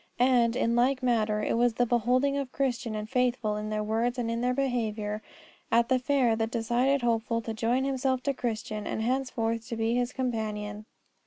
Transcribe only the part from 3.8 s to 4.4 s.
words and